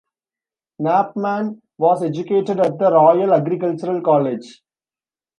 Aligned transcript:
Knapman 0.81 1.61
was 1.77 2.01
educated 2.01 2.59
at 2.59 2.79
the 2.79 2.89
Royal 2.91 3.35
Agricultural 3.35 4.01
College. 4.01 4.63